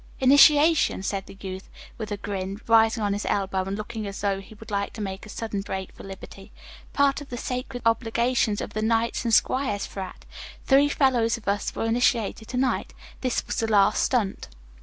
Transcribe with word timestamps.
"Initiation," 0.19 1.03
said 1.03 1.27
the 1.27 1.37
youth, 1.41 1.69
with 1.99 2.11
a 2.11 2.17
grin, 2.17 2.59
rising 2.65 3.03
on 3.03 3.13
his 3.13 3.23
elbow 3.27 3.61
and 3.65 3.77
looking 3.77 4.07
as 4.07 4.19
though 4.19 4.39
he 4.41 4.55
would 4.55 4.71
like 4.71 4.93
to 4.93 4.99
make 4.99 5.27
a 5.27 5.29
sudden 5.29 5.61
break 5.61 5.93
for 5.93 6.01
liberty. 6.01 6.51
"Part 6.91 7.21
of 7.21 7.29
the 7.29 7.37
sacred 7.37 7.83
obligations 7.85 8.61
of 8.61 8.73
the 8.73 8.81
'Knights 8.81 9.25
and 9.25 9.31
Squires' 9.31 9.85
frat. 9.85 10.25
Three 10.65 10.89
fellows 10.89 11.37
of 11.37 11.47
us 11.47 11.75
were 11.75 11.85
initiated 11.85 12.47
to 12.47 12.57
night. 12.57 12.95
This 13.21 13.45
was 13.45 13.57
the 13.57 13.67
last 13.67 14.01
stunt." 14.01 14.47